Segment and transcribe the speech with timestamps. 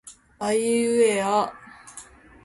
[0.39, 1.53] あいうえあ